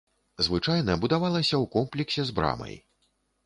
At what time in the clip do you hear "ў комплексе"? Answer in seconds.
1.63-2.21